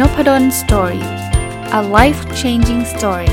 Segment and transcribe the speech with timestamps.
[0.00, 1.04] Nopadol's Story
[1.78, 3.32] a life changing story ส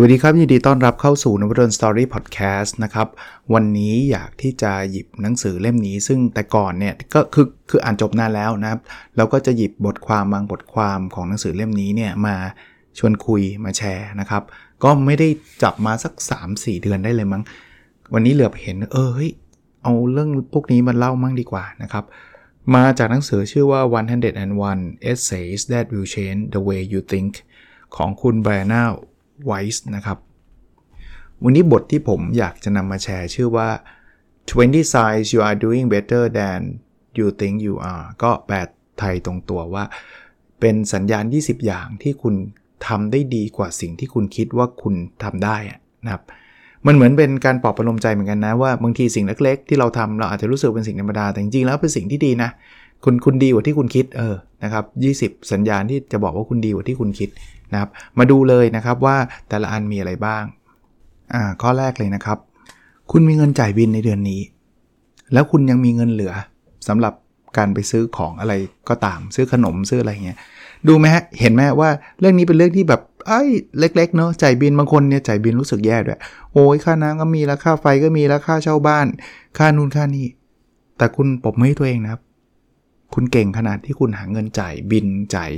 [0.00, 3.08] วัสดีครับ ยินดีต้อนรับเข้าสู่นพดล Story พอดแคสต์นะครับ
[3.54, 8.80] วันนี้อยากที่จะหยิบหนังสือเล่มนี้ ซึ่งแต่ก่อนเนี่ยก็คือคืออ่านจบนานแล้วนะครับ
[9.16, 12.36] แล้วก็จะหยิบบทความบางบทความของหนังสือเล่มนี้เนี่ยมา
[12.98, 14.42] ชวนคุยมาแชร์นะครับ
[14.84, 15.28] ก็ไม่ได้
[15.62, 16.12] จับมาสัก
[16.48, 17.42] 3-4 เดือนได้เลยมั้ง
[18.12, 19.32] วันนี้เหลือบเห็น เออเฮ้ย
[19.82, 22.04] เอาเรื่องพวกนี้มาเล่ามั่งดีกว่านะครับ
[22.74, 23.80] มาจากหนังสือชื่อว่า
[24.44, 27.32] 101 Essays That Will Change the Way You Think
[27.96, 28.82] ของคุณ Brianna
[29.48, 30.18] Weiss นะครับ
[31.42, 33.68] วันนี้บทที่ผมอยากจะนำมาแชร์ชื่อว่า
[34.50, 36.60] 20 signs you are doing better than
[37.18, 38.56] you think you are ก็แปล
[38.98, 39.84] ไทยตรงตัวว่า
[40.60, 42.34] เป็นสัญญาณ 20 อย่างที่คุณ
[42.88, 44.94] ทำได้ดีกว่าสิ่งที่คุณคิดว่าคุณ
[45.24, 45.56] ทำได้
[46.04, 46.22] นะครับ
[46.86, 52.50] มันเหมือนเป็นการปลอบประโลมใจเหมือนกันนะว่าบางทีสิ่งเล็ก ๆ ที่เราทำเราอาจจะรู้สึกเป็นสิ่งธรรมดาแต่จริงๆแล้วเป็นสิ่งที่ดีนะ
[53.04, 54.84] คุณคุณดีกว่าที่คุณคิดเออนะครับ
[55.38, 57.28] 20สัญญาณที่จะบอกว่าคุณดีกว่าที่คุณคิด
[57.72, 59.16] นะครับ มาดูเลยนะครับว่า
[59.48, 60.44] แต่ละอันมีอะไรบ้าง
[61.34, 62.38] อ่าข้อแรกเลยนะครับ
[63.12, 64.40] คุณมีเงินจ่ายบินในเดือนนี้
[65.32, 66.32] แล้วคุณยังมีเงินเหลือ
[66.88, 67.14] สำหรับ
[67.58, 68.54] การไปซื้อของอะไร
[68.88, 70.38] ก็ตามซื้อขนมซื้ออะไรเงี้ย
[70.88, 71.90] ดูไหมฮะ เห็นไหมว่า
[72.20, 73.42] เรื่องนี้เป็นเรื่องที่แบบไอ้
[73.78, 76.18] เล็ก ๆ เนาะจ่ายบินบางคนเนี่ยจ่ายบินรู้สึกแย่ด้วย
[76.52, 79.06] โอ้ยค่าน้ำก็มีแล้วค่าไฟก็มีแล้วค่าเช่าบ้าน
[79.58, 80.26] ค่านู่นค่านี่
[80.98, 82.20] แต่คุณปบมือให้ตัวเองนะครับ
[83.14, 85.50] คุณเก่งขนาดที่คุณหาเงินจ่ายบินจ่าย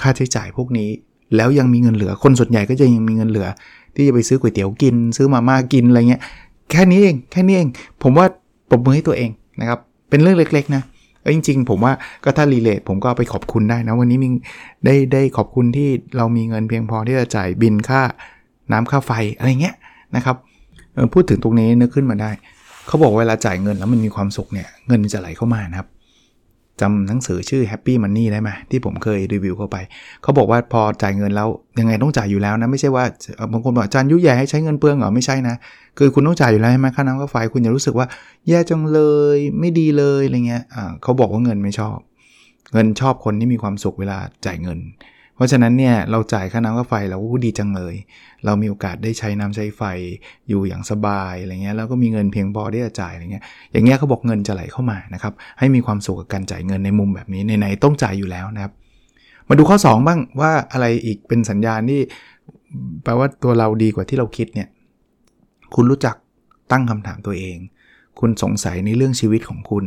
[0.00, 0.88] ค่าใช้จ่ายพวกนี้
[1.36, 3.48] แล้วยังมีเงินเหลือคนส่วนใหญ่ก็จะยังมีเงินเหลือ
[3.94, 6.22] ที่จะไปซื้อก๋วยเตี๋ยวกิน ซื้อมาม่ากินอะไรเงี้ย
[6.70, 7.68] แค่นี้เองแค่นี้เอง
[8.02, 8.26] ผมว่า
[8.70, 9.78] ปบมือให้ตัวเองนะครับ
[10.10, 10.82] เป็นเรื่องเล็กๆนะ
[11.34, 11.92] จริง ๆ ผมว่า
[12.24, 14.28] ก็ถ้ารีเลทผมก็ไปขอบคุณได้นะ วันนี้มี
[14.84, 18.00] ได้ได้ขอบคุณที่เรามีเงินเพียงพอที่จะจ่ายบินค่า
[18.72, 19.74] น้ำค่าไฟอะไรเงี้ย
[20.16, 20.36] นะครับ
[21.12, 22.30] พูดถึงตรงนี้นึกขึ้นมาได้
[22.86, 25.88] เขาบอกเวลาจ่ายเงินแล้วมันมีความสุขเนี่ยเงินจะไหลเข้ามานะครับ
[26.80, 29.76] จำหนังสือชื่อ Happy Money ได้ไหมที่ผมเคยรีวิวเข้าไป
[30.22, 31.48] เขาบอกว่าพอจ่ายเงินแล้ว
[31.78, 33.04] ยังไงต้องจ่ายอยู่แล้วนะ ไม่ใช่ว่า
[33.52, 35.56] บางคนบอกอาจารย์ยุ่ยใหญ่ให้ใช้เงินเปลืองเหรอ ไม่ใช่นะ
[35.98, 38.06] คือคุณต้องจ่ายอยู่แล้วใช่ไหมค่าน้ำค่าไฟคุณจะรู้สึกว่า
[38.48, 39.00] แย่จังเล
[39.36, 40.62] ยไม่ดีเลยอะไรเงี้ย
[41.02, 41.96] เขาบอกว่าเงินไม่ชอบ
[42.72, 44.78] เงินชอบคนที่มีความสุขเวลาจ่ายเงิน
[45.40, 47.94] เพราะฉะนั้นเนี่ยเราจ่ายค่าน้ำค่าไฟเราก็ดีจังเลย
[48.44, 49.82] เรามีโอกาสได้ใช้น้ำใช้ไฟ
[50.48, 58.72] อยู่อย่างสบายอะไรเงี้ยแล้วก็มีเงินเพียงพอที่จะจ่ายอะไรเงี้ยอย่างเงี้ยเขาบอกเงินจะไหลเข้ามานะครับให้มีความสุขกับการจ่ายเงินในมุมแบบนี้ในไหนต้องจ่ายอยู่แล้วนะครับ
[59.48, 62.00] มาดูข้อ 2 บ้างว่าอะไรอีกเป็นสัญญาณที่
[63.04, 64.68] แปลว่าตัวเราดีกว่าที่เราคิดเนี่ย
[65.74, 66.16] คุณรู้จัก
[66.72, 67.56] ตั้งคำถามตัวเอง
[68.20, 69.84] คุณสงสัยในเรื่องชีวิตของคุณ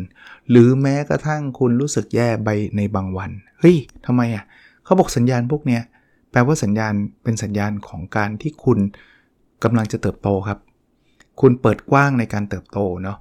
[0.50, 4.44] หรือแม้กระทั่งคุณรู้สึกแย่ไปในบางวัน เฮ้ยทำไมอะ่ะ
[4.86, 5.82] เขาบอกสัญญาณพวกเนี้ย
[6.32, 8.80] แปลว่าสัญญาณเป็นสัญญาณของการที่คุณ
[9.64, 10.60] กำลังจะเติบโตครับ
[11.42, 13.18] คุณเปิดกว้างในการเติบโตเนาะ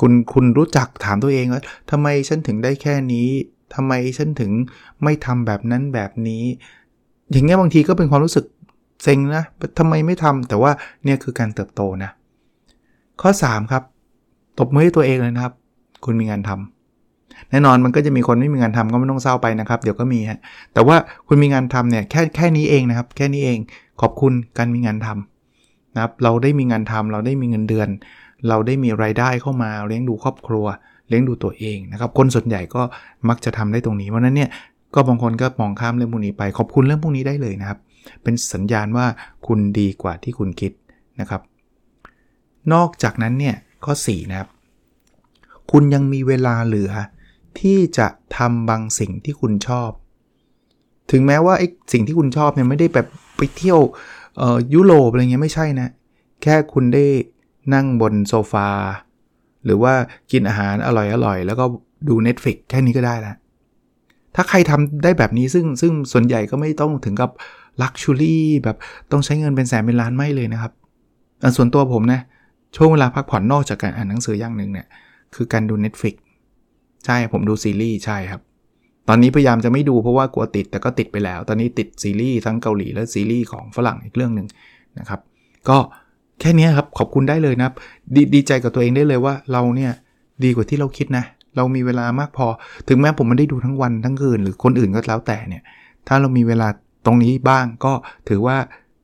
[0.00, 3.28] คุณคุณรู้จักถามตัวเองว่าทำไมฉันถึงได้แค่นี้
[3.74, 4.52] ทำไมฉันถึง
[5.02, 6.44] ไม่ทำแบบนั้นแบบนี้
[7.30, 8.44] อย่างเงี้ยบางทีก็เป็นความรู้สึก
[9.02, 9.44] เซ็งนะ
[9.78, 10.72] ทำไมไม่ทำแต่ว่า
[11.04, 12.10] เนี่ยคือการเติบโตนะ
[13.20, 13.82] ข้อ 3 ครับ
[14.58, 15.54] ตบมือให้ตัวเองเลยนะครับ
[16.04, 16.81] คุณมีงานทำ
[17.50, 20.38] แน่นอนมันก็จะมีคนไม่มีงานทำก็ไม่ต้องเศร้าไปนะครับ เดี๋ยวก็มีฮะ
[20.74, 23.58] แต่ว่าคุณมีงานทำเนี่ยแค่แค่นี้เองนะครับ แค่นี้เอง
[24.00, 27.88] ขอบคุณการมีงานทำนะครับ เราได้มีงานทำเราได้มีเงินเดือน
[28.48, 30.66] เราได้มีไรายได้เข้ามาเลี้ยงดูครอบครัว
[31.08, 32.82] เลี้ยงดูตัวเองนะครับ คนส่วนใหญ่ก็
[33.28, 34.50] มักจะทำได้ตรงนี้เพราะนั้นเนี่ย
[34.94, 37.78] ก็บางคนก็มองข้ามเรื่องพวกนี้ไปขอบคุณเรื่องพวกนี้ได้เลยนะครับ
[38.22, 39.06] เป็นสัญญาณว่า
[39.46, 40.72] คุณดีกว่าที่คุณคิด
[41.20, 41.42] นะครับ
[42.72, 44.48] นอกจากนั้นเนี่ยข้อ4นะครับ
[45.72, 46.92] คุณยังมีเวลาเหลือ
[47.60, 49.90] ที่จะทำบางสิ่งที่คุณชอบ
[51.10, 53.80] ถึงแม้ว่าไอ้สิ่งที่คุณชอบเนี่ยไม่ได้แบบไปเที่ยว
[54.74, 55.88] ยุโรปอะไรเงี้ยไม่ใช่นะ
[56.42, 57.04] แค่คุณได้
[57.74, 58.68] นั่งบนโซฟา
[59.64, 59.92] หรือว่า
[60.32, 60.88] กินอาหารอ
[61.26, 61.64] ร่อยๆ แล้วก็
[62.08, 63.36] ดู Netflix แค่นี้ก็ได้แล้ว
[64.34, 67.30] ถ้าใครทำได้แบบนี้ซึ่งซึ่งส่วนใหญ่ก็ไม่ต้องถึงกับ
[67.82, 68.76] ลักชูรี่แบบ
[69.10, 70.72] ต้องใช้เงินเป็นแสนเป็นล้านไม่เลยนะครับ
[71.56, 72.20] ส่วนตัวผมนะ
[72.76, 74.86] ช่วงเวลาพักผ่อนนอกจากการอ่านหนังสืออย่างหนึ่งเนี่ย
[75.34, 76.14] คือการดู Netflix
[77.06, 78.40] ใช่ผมดูซีรีส์ใช่ครับ
[79.08, 84.46] ตอนนี้พยายามจะไม่ดูเพราะว่ากลัวติดแต่ก็ติดไปแล้ว ตอนนี้ติดซีรีส์ทั้งเกาหลีและซีรีส์ของฝรั่งอีกเรื่องหนึ่ง
[84.98, 85.20] นะครับ
[85.68, 85.78] ก็
[86.40, 87.74] แค่นี้ครับขอบคุณได้เลยนะครับ
[88.16, 89.92] ดดีใจกับตัวเองได้เลยว่าเราเนี่ย
[90.44, 91.24] ดีกว่าที่เราคิดนะ
[91.56, 92.46] เรามีเวลามากพอ
[92.88, 95.62] ถึงแม้ผมไม่ได้ดูทั้งวันทั้งคืนหรือคนอื่นก็แล้วแต่เนี่ย
[96.08, 96.68] ถ้าเรามีเวลา
[97.06, 97.92] ตรงนี้บ้างก็
[98.28, 98.56] ถือว่า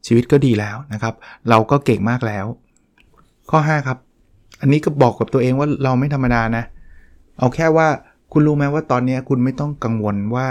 [0.06, 1.14] ชีวิตก็ดีแล้วนะครับ
[1.50, 2.46] เราก็เก่งมากแล้ว
[3.50, 3.98] ข้อ 5 ครับ
[4.60, 7.88] อันนี้ก็บอกกับตัวเองว่าเราไม่ธรรมดานะเเอาแค่ว่า
[8.32, 10.46] คุณรู้ไหมว่าตอนนี้คุณไม่ต้องกังวลว่า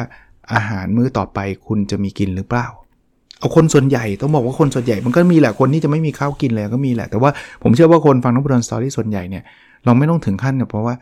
[0.54, 2.68] อาหารมื้อต่อไปคุณจะมีกินหรือเปล่า
[3.40, 7.32] เอาคนส่วนใหญ่ต้องบอกว่าคนส่วนใหญ่มันก็มีแหละคนที่จะไม่มีข้าวกินเลยก็มีแหละ แต่ว่า
[7.64, 9.44] ผมเชื่อว่าคนฟังนักบดอนสตอรี่ส่วนใหญ่เนี่ย
[9.86, 10.96] เราไม่ต้องถึงขั้นเนี่ยเพราะว่า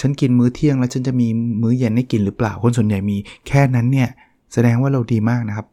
[0.00, 1.28] ฉันกินมื้อเที่ยงแล้วฉันจะมี
[1.62, 3.16] มื้อเย็นให้กินหรือเปล่า คนส่วนใหญ่มี
[3.48, 4.08] แค่นั้นเนี่ย
[4.52, 5.66] แสดงว่าเราดีมากนะครับ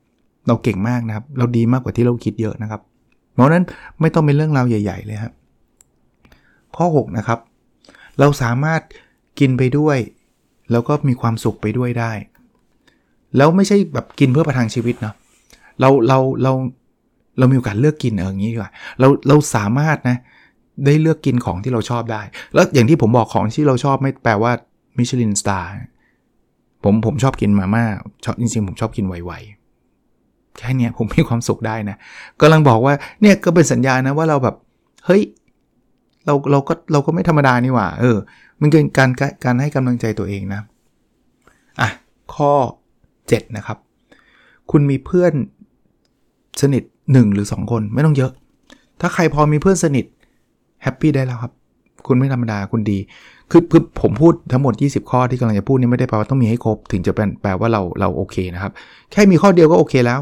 [0.48, 2.82] เราเก่งมากนะครับ เราดีมากกว่าที่เราคิดเยอะนะครับ
[3.34, 3.64] เพราะนั้น
[4.02, 5.34] ไม่ต้องเป็นเรื่องราวใหญ่ ๆ เลยครับ
[6.76, 7.40] ข้อ 6 นะครับ
[8.20, 8.82] เราสามารถ
[9.40, 9.98] กินไปด้วย
[10.72, 12.12] แล้วก็มีความสุขไปด้วยได้
[13.38, 15.16] แล้วไม่ใช่แบบกินเพื่อประทังชีวิตเนาะ
[15.80, 16.54] เราเราเรา
[17.38, 20.18] เรามีโอกาสเลือกกินเอออย่างนี้ดีกว่าเราเราสามารถนะ
[20.86, 22.22] ได้เลือกกินของที่เราชอบได้
[22.54, 24.52] แล้วอย่างที่ผมบอกของที่เราชอบไม่แปลว่า
[24.98, 25.72] มิชลินสตาร์
[26.84, 27.84] ผมผมชอบกินมาม่า
[28.26, 31.98] ชอบจริงๆผมชอบกินไวๆแค่นี้ผมมีความสุขได้นะ
[32.42, 34.56] กำลังบอกว่าเนี่ยก็เป็นสัญญาณนะว่าเราแบบ
[35.06, 35.22] เฮ้ย
[36.28, 38.18] เราเราก็เราก็ไม่ธรรมดานี่หว่า เออ
[38.62, 39.10] มันเป็นการ
[39.44, 40.62] การให้กำลังใจตัวเองนะ
[41.80, 41.90] อะ
[42.36, 42.52] ข้อ
[43.06, 43.78] 7 นะครับ
[44.72, 45.34] คุณมีเพื่อน
[46.62, 48.32] สนิท 1 หรือ 2 คนไม่ต้องเยอะ
[49.02, 50.06] ถ้าใครพอมีเพื่อนสนิท
[50.84, 51.54] แฮปปี้ได้แล้วครับ
[52.08, 53.00] คุณไม่ธรรมดาคุณดี
[53.52, 58.72] คือคือผมพูดทั้งหมด 20 ข้อที่กำลังจะพูดนี่ไม่ได้แปลว่าต้องมีให้ครบ ถึงจะเป็นแปลว่าเราเราโอเคนะครับ
[59.12, 60.20] แค่มีข้อเดียวก็โอเคแล้ว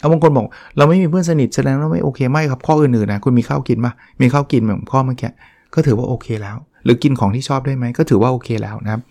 [0.00, 5.30] เอาบางคนบอกเราไม่มีเพื่อนสนิทแสดงว่าไม่โอเคไม่ครับข้ออื่นๆนะคุณมีข้าวกินปะมีข้าวกินแบบข้อเมื่อกี้
[5.74, 9.02] ก็ถือว่าโอเคแล้ว หรือกินของที่ชอบได้ไหมก็ถือว่าโอเคแล้วนะครับ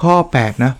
[0.00, 0.72] ข้อ 8 นะ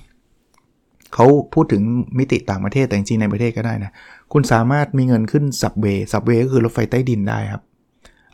[1.14, 1.82] เขาพูดถึง
[2.18, 3.90] มิติต่างประเทศแต่จริงในประเทศก็ได้นะ
[4.32, 7.62] คุณสามารถมีเงินขึ้นสับเวสับเวก็คือรถไฟใต้ดินได้ครับ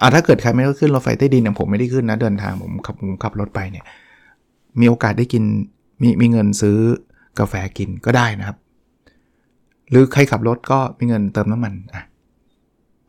[0.00, 3.84] อ่าถ้าเกิดใครไม่ได้ขึ้นรถไฟใต้ดินอย่างผมไม่ได้ขึ้นนะเดินทางผมขับผมขับรถไปเนี่ย
[4.80, 5.42] มีโอกาสได้กิน
[6.02, 6.78] มีมีเงินซื้อ
[7.38, 8.56] กาแฟกินก็ได้นะครับ
[9.90, 12.02] หรือใครขับรถก็มีเงินเติมน้ำมันอะ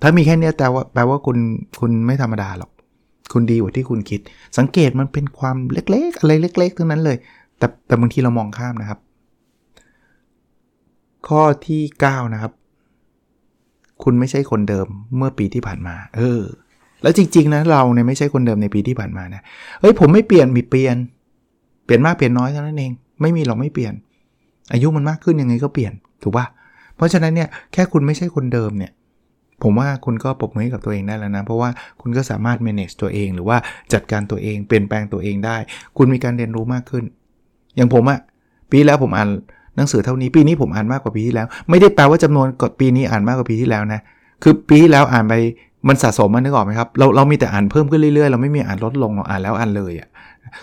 [0.02, 1.38] ถ้ามีแค่นี้แต่ว่าแปลว่าคุณ
[1.80, 2.72] คุณไม่ธรรมดาหรอก
[3.34, 4.20] คุณดีกว่าที่คุณคิด
[4.58, 7.18] สังเกตมันเป็นความเล็กๆ อะไรเล็ก ๆ ทั้งนั้นเลย
[7.58, 9.00] แต่แต่บางทีเรามองข้ามนะครับ
[11.28, 12.52] ข้อที่ 9 นะครับ
[14.04, 14.88] คุณไม่ใช่คนเดิม
[15.18, 16.42] เมื่อปีที่ผ่านมา เออ
[17.02, 19.42] แล้วจริง ๆ นะเราเนี่ยไม่ใช่คนเดิมในปีที่ผ่านมานะ
[19.80, 20.96] เฮ้ยผมไม่เปลี่ยนมีเปลี่ยน
[21.86, 22.92] เปลี่ยนมากเปลี่ยนน้อยเท่านั้นเอง
[23.22, 23.94] ไม่มีหรอกไม่เปลี่ยน
[24.74, 25.94] อายุมันมากขึ้นยังไงก็เปลี่ยน
[26.24, 26.46] ถูกปะ
[27.00, 28.92] เพราะฉะนั้นเนี่ยแค่คุณไม่ใช่คนเดิมเนี่ย
[29.64, 31.70] ผมว่าคุณก็ปรบมือให้กับตัวเองได้แล้วนะ เพราะว่า
[32.02, 33.58] คุณก็สามารถ manage ตัวเอง หรือว่า
[33.94, 35.58] จัดการตัวเองเปลี่ยนแปลงตัวเองได้
[35.98, 37.04] คุณมีการเรียนรู้มากขึ้น
[37.76, 38.20] อย่างผมอะ
[38.72, 39.30] ปีแล้วผมอ่าน
[39.76, 44.00] หนังสือเท่านี้ปีนี้ผมอ่านมากกว่าปีที่แล้ว ไม่ได้แปลว่าจำนวนกดปีนี้อ่านมากกว่าปีที่แล้วนะ
[44.44, 45.34] คือปีที่แล้วอ่านไป
[45.88, 50.08] มันสะสมมันนึกออกไหมครับเราเรามีแต่อ่านเพิ่มขึ้นเรื่อยๆ เราไม่มีอ่านลดลงเราอ่านแล้วอ่านเลยอะ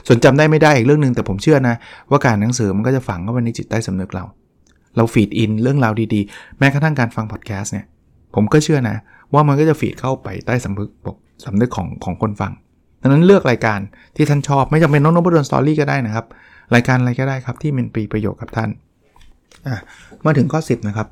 [0.06, 1.74] ส่วนจำได้ไม่ได้อีกเรื่องหนึ่งแต่ผมเชื่อนะ
[2.10, 4.24] ว่าการหนังสือมันก็จะฝังเข้าไปในจิตใต้สำนึกเรา
[4.96, 7.86] เรา feed in เรื่องราวดีๆ แม้กระทั่งการฟังพอดแคสต์เนี่ย
[8.34, 8.96] ผมก็เชื่อนะ
[9.34, 10.90] ว่ามันก็จะ feed เข้าไปใต้สำนึก
[11.44, 12.52] สำนึกของของคนฟัง
[13.02, 13.80] ดังนั้นเลือกรายการ
[14.16, 16.26] ที่ท่านชอบไม่จำเป็นต้องนพดล Story ก็ได้นะครับ
[16.74, 18.70] รายการอะไรก็ได้ครับที่มันมีประโยชน์กับท่าน
[20.24, 21.08] มาถึงข้อ 10 นะครับ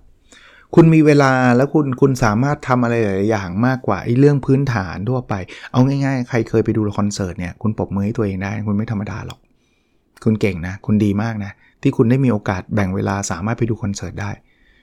[0.74, 5.34] คุณมีเวลาแล้วคุณคุณสามารถทำอะไรหลายอย่างมากกว่าไอ้เรื่องพื้นฐานทั่วไป
[5.72, 9.38] เอาง่ายๆ ใครเคยไปดูคอนเสิร์ตเนี่ยคุณปรบมือให้ตัวเองได้ คุณไม่ธรรมดาหรอก
[10.24, 11.52] คุณเก่งนะ คุณดีมากนะ
[11.84, 14.30] ที่คุณได้มีโอกาสแบ่งเวลาสามารถไปดูคอนเสิร์ตได้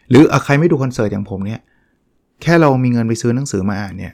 [0.09, 1.59] หรือใครไม่ดูคอนเสิร์ตอย่างผมเนี่ย
[2.41, 4.13] แค่เรามีเงินไปซื้อหนังสือมาอ่านเนี่ย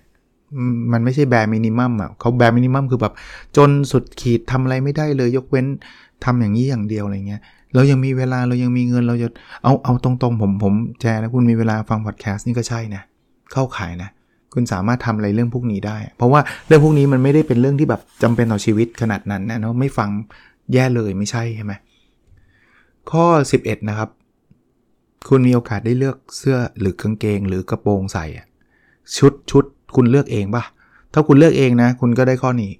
[0.91, 3.13] มันไม่ใช่ bare minimum อะเขา bare minimum คือแบบ
[3.57, 5.65] จนสุดขีดทำอะไรไม่ได้เลยยกเว้น
[6.25, 7.41] ทำอย่างนี้อย่างเดียวอะไรเงี้ย
[7.75, 9.27] เรายังมีเวลาเรายังมีเงินเราจะ
[9.63, 13.01] เอาเอาตรงๆ ผมผมแชร์แล้วคุณมีเวลาฟังพอดแคสต์นี่ก็ใช่นะ
[13.51, 14.09] เข้าขายนะ
[14.53, 20.09] คุณสามารถทำอะไรเรื่องพวกนี้ได้ เพราะว่าเรื่องพวกนี้มันไม่ได้เป็นเรื่องที่แบบจำเป็นต่อชีวิตขนาดนั้นนะเนาะไม่ฟัง
[20.73, 21.73] แย่เลยไม่ใช่ใช่ไหม
[23.11, 23.25] ข้อ
[23.59, 24.09] 11 นะครับ
[25.29, 28.25] คุณมีโอกาสได้เลือกเสื้อหรือกางเกงหรือกระโปรงใส่
[29.17, 29.63] ชุดชุด
[29.95, 30.63] คุณเลือกเองปะ
[31.13, 32.71] ถ้าคุณเลือกเองนะ คุณก็ได้ข้อนี้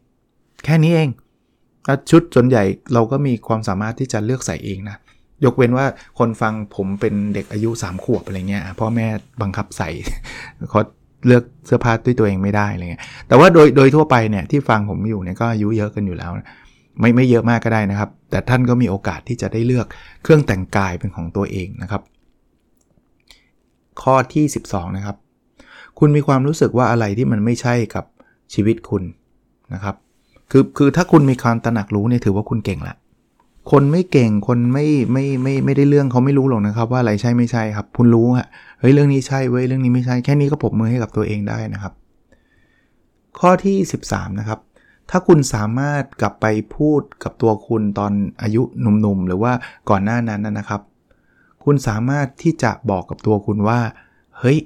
[0.66, 1.10] แค่นี้เอง
[1.86, 4.98] แล้วชุดส่วนใหญ่เราก็มีความสามารถที่จะเลือกใส่เองนะ
[5.46, 5.86] ยกเว้นว่า
[6.20, 9.08] คนฟังผมเป็นเด็กอายุ 3 ขวบอะไรเงี้ยพ่อแม่
[9.42, 9.90] บังคับใส่
[10.70, 10.82] เขา
[11.28, 16.48] เลือกเสื้อผ้าด้วยตัวเองไม่ได้อะไรเงี้ยแต่ว่าโดยโดยทั่วไปเนี่ยที่ฟังผมอยู่เนี่ยก็อายุเยอะกันอยู่แล้วนะ
[17.00, 19.88] ไม่ไม่เยอะมากก็ได้นะครับ แต่ท่านก็มีโอกาสที่จะได้เลือก
[20.24, 22.02] เครื่องแต่งกายเป็นของตัวเองนะครับ
[24.02, 25.18] ข้อที่ 12 นะครับ
[26.00, 28.06] คุณมีความรู้สึกว่าอะไรที่มันไม่ใช่กับ
[28.54, 29.04] ชีวิตคุณ
[29.74, 29.96] นะครับ
[30.52, 32.96] คือคือถ้าคุณมีความตระหนักรู้เนี่ยถือว่าคุณเก่งละ
[33.72, 38.48] คนไม่เก่งคนไม่ไม่ไม่ไม่ได้เรื่องเขาไม่รู้หรอกนะครับ ว่าอะไรใช่ไม่ใช่ครับ คุณรู้อะ
[38.80, 41.94] เฮ้ยเรื่องนี้ใช่เว้ยเรื่องนี้ไม่ใช่แค่นี้ก็ปรบมือให้กับตัวเองได้นะครับ
[43.40, 43.78] ข้อที่
[44.08, 44.60] 13 นะครับ
[45.10, 46.46] ถ้าคุณสามารถกลับไป
[46.76, 49.54] พูดกับตัวคุณตอนอายุหนุ่มๆ หรือว่า
[49.90, 50.82] ก่อนหน้านั้นนะครับ
[51.64, 53.80] คุณสามารถที่จะบอกกับตัวคุณว่า
[54.40, 54.58] เฮ้ย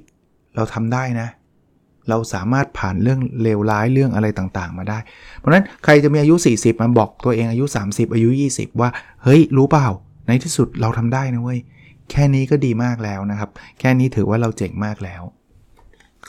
[0.55, 1.27] เราทำได้นะ
[2.09, 4.99] เราสามารถผ่านเรื่องเลวร้ายเรื่องอะไรต่างๆ มาได้
[5.37, 8.89] เพราะนั้นใครจะมีอายุ 40 มาบอกตัวเองอายุ 30 อายุ 20 ว่า
[9.23, 9.87] เฮ้ย รู้เปล่า
[10.27, 11.59] ในที่สุดเราทำได้นะเว้ย
[12.11, 15.21] แค่นี้ก็ดีมากแล้วนะครับ แค่นี้ถือว่าเราเจ๋งมากแล้ว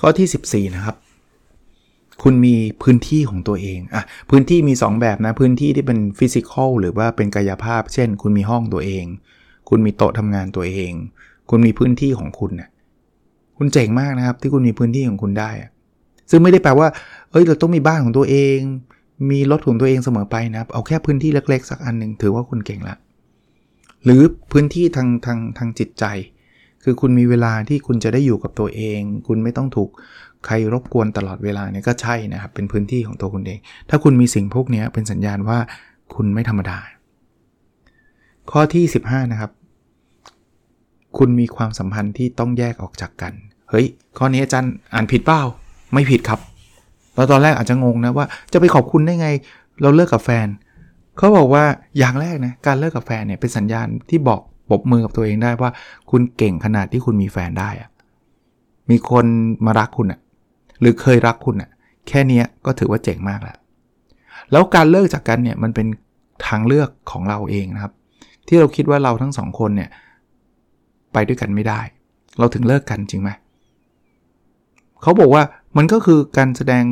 [0.01, 0.97] ข้อที่ 14 นะครับ
[2.23, 9.05] คุณมีพื้นที่ของตัวเองอะพื้นที่มี 2 แบบนะ พื้นที่ที่เป็นฟิสิกอลหรือว่าเป็นกายภาพ เช่น คุณมีห้องตัวเอง
[9.69, 10.93] คุณมีโต๊ะทำงานตัวเอง
[11.51, 12.69] คุณมีพื้นที่ของคุณนะ
[13.59, 15.51] คุณเจ๋งมากนะครับที่คุณมีพื้นที่ของคุณได้
[16.31, 16.89] ซึ่งไม่ได้แปลว่า
[17.31, 18.59] เอ้ยเราต้องมีบ้านของตัวเอง
[19.31, 22.97] มีรถของตัวเองเสมอไปนะครับ เอาแค่พื้นที่เล็กๆ สักอันหนึ่งถือว่าคุณเก่งละ
[24.05, 26.05] หรือพื้นที่ทางทางทางจิตใจ
[26.85, 29.91] คือคุณมีเวลาที่คุณจะได้อยู่กับตัวเอง คุณไม่ต้องถูก
[30.47, 33.59] ใครรบกวนตลอดเวลาเนี่ยก็ใช่นะครับเป็นพื้นที่ของตัวคุณเอง
[33.91, 35.59] ถ้าคุณมีสิ่งพวกนี้เป็นสัญญาณว่า
[36.15, 36.79] คุณไม่ธรรมดา
[38.51, 39.51] ข้อที่ 15 นะครับ
[41.19, 43.33] คุณมีความสัมพันธ์ที่ต้องแยกออกจากกัน
[43.71, 43.87] เฮ้ย
[44.19, 45.41] ข้อนี้อาจารย์อ่านผิดเปล่า
[45.93, 46.41] ไม่ผิดครับ
[47.15, 49.29] เราตอนแรกอาจจะงงนะว่าจะไปขอบคุณได้ไง
[49.83, 50.47] เราเลิกกับแฟน
[51.17, 51.65] เขาบอกว่า
[51.99, 55.71] อย่างแรกนะการเลิกกับแฟนเนี่ยเป็นสัญญาณที่บอกปบมือกับตัวเองได้ว่า
[56.11, 57.91] คุณเก่งขนาดที่คุณมีแฟนได้อะ
[58.91, 59.27] มีคน
[59.67, 60.21] มารักคุณอะ
[60.83, 61.71] หรือเคยรักคุณอะ
[62.09, 63.57] แค่นี้ก็ถือว่าเจ๋งมากแล้ว
[64.53, 65.87] แล้วการเลิกจากกันเนี่ยมันเป็น
[66.47, 67.93] ทางเลือกของเราเองนะครับ
[68.49, 69.91] ที่เราคิดว่าเราทั้งสองคนเนี่ย
[71.13, 71.81] ไปด้วยกันไม่ได้
[72.39, 73.31] เราถึงเลิกกันจริงไหม
[75.03, 75.43] เขาบอกว่า
[75.77, 76.85] มันก็คือการแสดง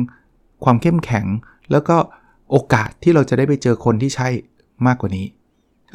[0.63, 1.25] ความเข้มแข็ง
[1.71, 1.97] แล้วก็
[2.51, 4.27] โอกาสที่เราจะได้ไปเจอคนที่ใช่
[4.87, 5.25] มากกว่านี้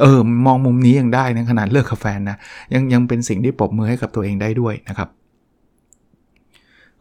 [0.00, 2.36] เออ มองมุมนี้ยังได้นะขนาดเลิกกับแฟนนะ
[2.74, 5.08] ยังยังเป็นสิ่งที่ปรบมือให้กับตัวเองได้ด้วยนะครับ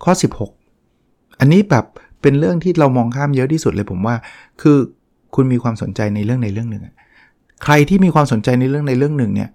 [0.04, 0.65] ข้อ 16
[1.40, 1.86] อันนี้แบบ
[2.22, 4.16] เป็นเรื่องที่เรามองข้ามเยอะที่สุดเลยผมว่า
[4.62, 4.78] คือ
[5.36, 6.84] คุณมีความสนใจในเรื่องในเรื่องหนึ่ง
[7.64, 9.50] ใครที่มีความสนใจในเรื่องในเรื่องหนึ่งเนี่ย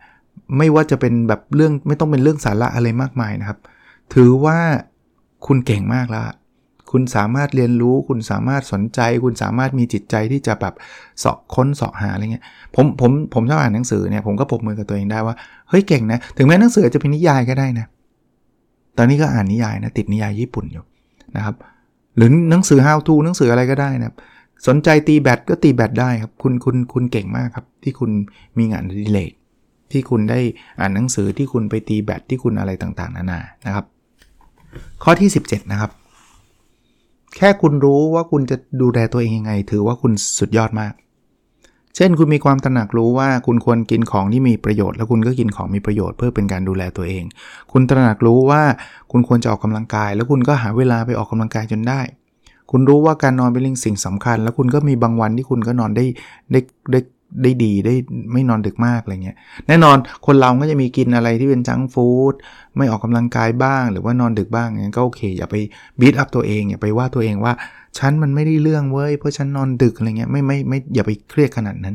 [0.59, 3.59] ไม่ว่าจะเป็นแบบเรื่องไม่ต้องเป็นเรื่องสาระอะไรมากมายนะครับ
[4.15, 4.59] ถือว่า
[5.47, 6.23] คุณเก่งมากแล้ว
[6.91, 10.75] คุณสามารถเรียนรู้ คุณสามารถสนใจ คุณสามารถมีจิตใจที่จะแบบ
[11.19, 12.45] เสาะค้นเสาะหาอะไรเงี้ย
[12.75, 15.35] ผมผมผมชอบอ่านหนังสือเนี่ยผมก็ปรบมือกับตัวเองได้ว่า
[15.69, 17.87] เฮ้ยเก่งนะ ถึงแม้หนังสือจะเป็นนิยายก็ได้นะ
[18.97, 20.85] ตอนนี้ก็อ่านนิยายนะติดนิยายญี่ปุ่นอยู่
[21.37, 21.57] นะครับ
[22.17, 24.17] หรือหนังสือ how to หนังสืออะไรก็ได้นะครับ
[24.67, 28.11] สนใจตีแบตก็ตีแบตได้ครับ คุณคุณคุณเก่งมากครับ ที่คุณ
[28.59, 29.33] มีงานดีเลก
[29.93, 30.41] ที่คุณได้
[30.81, 33.85] อ่านหนังสือที่คุณไปตีแบตที่คุณอะไรต่างๆ นานานะครับ
[35.03, 35.91] ข้อที่ 17 นะครับ
[37.37, 40.93] แค่คุณรู้ว่าคุณจะดูแลตัวเองยังไง ถือว่าคุณสุดยอดมาก
[41.97, 47.25] เช่นคุณมีความตระหนักรู้ว่าคุณควรกินของที่มีประโยชน์ แล้วคุณก็กินของมีประโยชน์เพื่อเป็นการดูแลตัวเอง
[47.73, 48.63] คุณตระหนักรู้ว่า
[49.13, 52.01] คุณควรจะออกกำลังกาย แล้วคุณก็หาเวลาไปออกกำลังกายจนได้
[52.71, 56.05] คุณรู้ว่าการนอนเป็นเรื่องสิ่งสำคัญ แล้วคุณก็มีบางวันที่คุณก็นอนได้
[56.53, 56.61] ได้
[56.93, 57.01] ได้
[57.43, 57.95] ได้ดีได้
[58.33, 59.37] ไม่นอนดึกมากอะไรเงี้ย
[59.69, 62.35] แน่นอนคนเราก็จะมีกินอะไรที่เป็นจังฟู้ด
[62.77, 65.55] ไม่ออกกำลังกายบ้าง หรือว่านอนดึกบ้างงั้นก็โอเค อย่าไป
[66.01, 67.53] บีทอัพตัวเองอย่าไปว่าตัวเองว่า
[67.99, 71.95] ฉันมันไม่ได้เรื่องเว้ยเพราะฉันนอนดึกอะไรเงี้ยไม่ไม่ไม่อย่าไปเครียดขนาดนั้น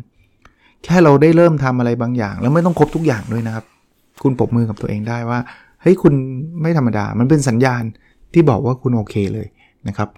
[0.84, 3.66] แค่เราได้เริ่มทำอะไรบางอย่าง แล้วไม่ต้องครบทุกอย่างด้วยนะครับ
[4.24, 5.40] คุณปรบมือกับตัวเองได้ว่า
[5.82, 6.14] เฮ้ยคุณ
[6.62, 7.84] ไม่ธรรมดา มันเป็นสัญญาณ
[8.34, 9.48] ที่บอกว่าคุณโอเคเลย
[9.88, 10.10] นะครับ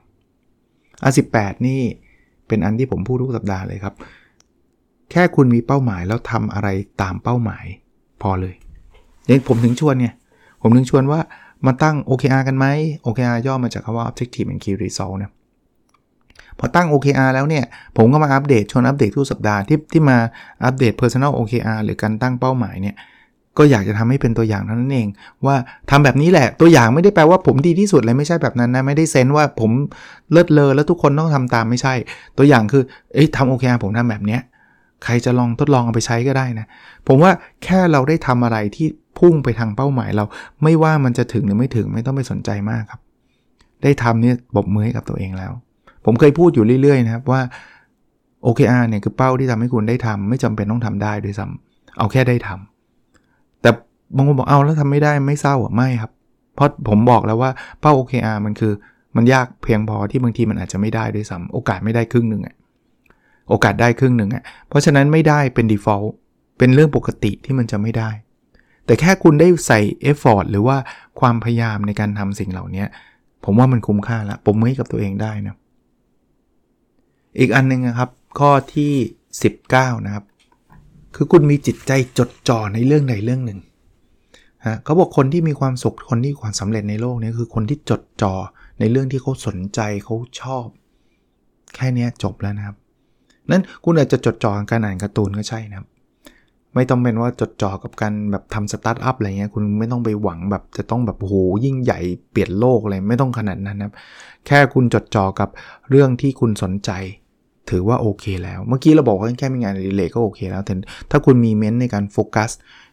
[1.04, 1.24] อันสิ
[1.68, 1.80] นี่
[2.48, 3.94] เป็นอันที่ผมพูดทุกสัปดาห์เลยครับ
[5.12, 6.68] แค่คุณมีเป้าหมายแล้วทำอะไร
[7.02, 7.66] ตามเป้าหมาย
[8.22, 8.56] พอเลย
[9.26, 10.14] เนี่ยผมถึงชวนเนี่ย
[10.62, 11.20] ผมถึงชวนว่า
[11.66, 12.66] มาตั้ง OKR กันไหม
[13.06, 15.32] OKR ย่อมาจากคำว่า Objective and Key Result เนี่ย
[16.60, 17.66] พอตั้ง OKR แล้วเนี่ย
[17.98, 20.18] ผมก็มาอัปเดตชวนอัปเดตทุกสัปดาห์ที่ที่มา
[20.66, 22.96] อัปเดต Personal OKR หรือการตั้งเป้าหมายเนี่ย
[23.58, 25.08] ก็อยากจะทำให้เป็นตัวอย่างเท่านั้นเอง
[25.46, 25.56] ว่า
[25.90, 29.72] ทำแบบนี้แหละตัวอย่างไม่ได้แปลว่าผมดีที่สุดเลยไม่ใช่แบบนั้นนะไม่ได้เซนว่าผม
[30.32, 31.94] เลิศเลอแล้วทุกคนต้องทำตามไม่ใช่
[32.38, 32.84] ตัวอย่างคือ
[33.14, 34.42] เอ้ยทำ OKR ผมทำแบบเนี้ย
[35.04, 36.68] ใครจะลองทดลองเอาไปใช้ก็ได้นะ
[37.08, 37.32] ผมว่า
[37.64, 38.88] แค่เราได้ทำอะไรที่
[39.20, 40.26] พุ่งไปทางเป้าหมายเรา
[40.64, 43.02] ไม่ว่ามันจะถึงหรือไม่ถึงไม่ต้องไปสนใจมากครับ
[43.84, 45.52] ได้ทำเนี่ยบกมือให้กับตัวเองแล้ว
[46.10, 47.42] ผมเคยพูดอยู่เรื่อยๆนะครับว่า
[48.46, 53.70] OKR เนี่ยคือเป้าที่ทำให้คุณได้ทำไม่จำเป็นต้องทำได้ด้วยซ้ำเอาแค่ได้ทำแต่
[54.16, 56.12] บางคนบอกเอาแล้วทำไม่ได้ไม่เศร้าอะไม่ครับ
[56.56, 58.74] เพราะผมบอกแล้วว่าเป้า OKR มันคือ
[59.16, 62.56] มันยากเพียงพอที่บางทีมันอาจจะไม่ได้ด้วยซ้ำโอกาสไม่ได้ครึ่งหนึ่งอะ
[63.50, 66.10] โอกาสได้ครึ่งหนึ่งอะเพราะฉะนั้นไม่ได้เป็น default
[66.58, 68.10] เป็นเรื่องปกติที่มันจะไม่ได้
[68.86, 70.78] แต่แค่คุณได้ใส่ effort หรือว่า
[71.20, 72.86] ความพยายามในการทำสิ่งเหล่านี้
[73.46, 75.56] ผมว่ามันคุ้มค่าละผมมือกับตัวเองได้นะ
[77.40, 78.94] อีกอันนึงนะครับ ข้อที่
[79.50, 80.26] 19 นะครับ
[81.16, 83.60] คือคุณมีจิตใจจดจ่อในเรื่องใดเรื่องหนึ่ง
[84.66, 88.34] ฮะเขาบอกคนที่มีความสุขคนที่ความสำเร็จในโลกนี้คือคนที่จดจ่อ
[88.80, 90.66] ในเรื่องที่เขาสนใจเขาชอบ
[91.76, 92.76] แค่นี้จบแล้วนะครับ
[93.50, 95.88] นั้นคุณอาจจะจดจ่อกับการอ่านการ์ตูนก็ใช่นะครับ
[96.76, 101.34] ไม่ต้องเป็นว่าจดจ่อกับการแบบทำสตาร์ทอัพอะไรเงี้ยคุณไม่ต้องไปหวังแบบจะต้องแบบโห
[101.66, 102.00] ยิ่งใหญ่
[102.32, 103.94] เปลี่ยนโลกอะไรไม่ต้องขนาดนั้นนะครับ
[104.48, 105.50] แค่คุณจดจ่อกับ
[105.90, 106.92] เรื่องที่คุณสนใจ
[107.70, 110.74] ถือว่าโอเคแล้ว เมื่อกี้เราบอกว่าแค่มีงานอดิเรกก็โอเคแล้วแต่
[111.12, 112.52] ถ้าคุณมีเม้นในการโฟกัส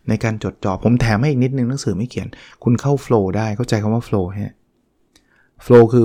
[0.08, 2.28] ในการจดจ่อผมแถมให้อีกนิดนึงหนังสือไม่เขียน
[2.64, 4.54] คุณเข้าโฟล์ได้เข้าใจคำว่าโฟล์ฮะ
[5.62, 6.04] โฟล์คือ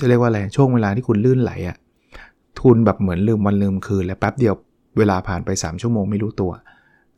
[0.00, 1.76] จะเรียกว่าอะไรช่วงเวลาที่คุณลื่นไหลอะ
[2.60, 4.54] ทุนแบบเหมือนลืมวันลืมคืน แล้วแป๊บเดียว
[4.98, 6.52] เวลาผ่านไป 3 ชั่วโมงไม่รู้ตัว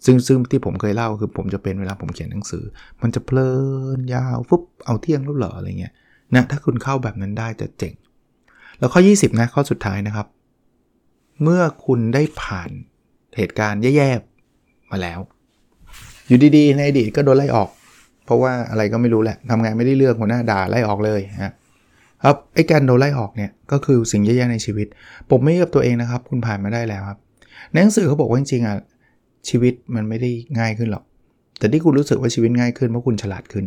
[0.04, 2.64] ซึ่งซึ่งที่ผมเคยเล่าคือผมจะเป็นเวลาผมเขียนหนังสือ
[3.02, 3.50] มันจะเพลิ
[3.96, 5.92] นยาวฟุบเอาเที่ยงแล้วเหรออะไรเงี้ย
[6.34, 7.94] นะถ้าคุณเข้าแบบนั้นได้จะเจ๋ง
[8.78, 10.26] แล้วข้อ 20 นะข้อสุดท้ายนะครับ
[11.42, 12.70] เมื่อคุณได้ผ่าน
[13.36, 15.20] เหตุการณ์แย่ๆมาแล้ว
[16.26, 17.68] อยู่ดีๆ ในอดีตก็โดนไล่ออก
[18.24, 21.20] เพราะว่าอะไรก็ไม่รู้แหละทำงานไม่ได้เลือกหัวหน้าด่าไล่ออกเลย
[22.24, 24.86] ครับไอ้การโดนไล่ออกเนี่ยก็คือสิ่งแย่ๆในชีวิต
[25.30, 27.18] ผมไม่กับตัวเองนะครับ คุณผ่านมาได้แล้วครับ
[27.70, 28.76] ในหนังสือเขาบอกว่าจริงๆอะ
[29.48, 31.04] ชีวิตมันไม่ได้ง่ายขึ้นหรอก
[31.58, 33.64] แต่ที่คุณรู้สึกว่าชีวิตง่ายขึ้นเพราะคุณฉลาดขึ้น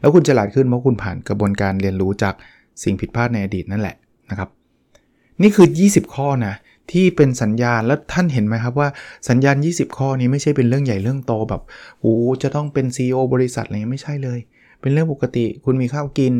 [0.00, 2.34] แล้วคุณฉลาดขึ้นเพราะคุณผ่านกระบวนการเรียนรู้จาก
[2.82, 3.96] สิ่งผิดพลาดในอดีตนั่นแหละ
[4.30, 4.48] นะครับ
[5.42, 6.54] นี่คือ 20 ข้อนะ
[6.92, 8.88] ที่เป็นสัญญาณแล้วท่านเห็นไหมครับว่า
[9.28, 11.62] สัญญาณ 20 ข้อนี้ไม่ใช่เป็นเรื่องใหญ่เรื่องโตแบบ
[12.00, 14.38] โอ้จะต้องเป็น CEO บริษัทอะไรไม่ใช่เลย
[14.80, 16.34] เป็นเรื่องปกติ คุณมีข้าวกิน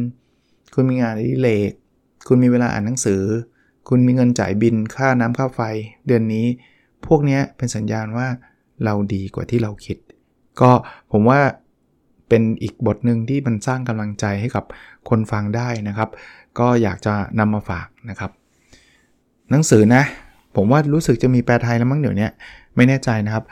[0.74, 1.72] คุณมีงานอดิเรก
[2.28, 3.22] คุณมีเวลาอ่านหนังสือ
[3.88, 5.60] คุณมีเงินจ่ายบินค่าน้ำค่าไฟ
[6.06, 6.46] เดือนนี้
[7.06, 8.28] พวกนี้เป็นสัญญาณว่า
[8.84, 9.98] เราดีกว่าที่เราคิด
[10.60, 10.70] ก็
[11.12, 11.40] ผมว่า
[12.28, 14.64] เป็นอีกบทหนึ่งที่มันสร้างกำลังใจให้กับ
[15.08, 16.10] คนฟังได้นะครับ
[16.58, 18.30] ก็อยากจะนำมาฝากนะครับ
[19.50, 20.02] หนังสือนะ
[20.56, 22.28] ผมว่ารู้สึกจะมีแปลไทยแล้วมั้งเดี๋ยวนี้
[22.76, 23.44] ไม่แน่ใจนะครับ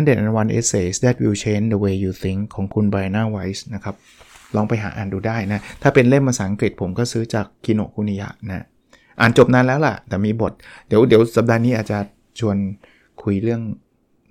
[0.00, 3.94] 101 essays that will change the way you think ของคุณ Brianna Weiss นะครับ
[4.56, 8.64] ลองไปหาอ่านดูได้นะ ถ้าเป็นเล่มภาษาอังกฤษผมก็ซื้อจากคิโนคุนิยะนะ
[9.20, 10.52] อ่านจบนานแล้วล่ะ แต่มีบท
[10.88, 11.98] เดี๋ยวเดี๋ยวสัปดาห์นี้อาจจะ
[12.40, 12.56] ชวน
[13.22, 13.60] คุยเรื่อง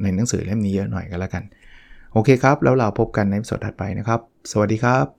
[0.01, 1.43] ในหนังสือเล่มนี้เยอะหน่อยกันแล้วกัน
[2.13, 4.19] โอเคครับ แล้วเราพบกันในสดถัดไปนะครับ
[4.51, 5.18] สวัสดีครับ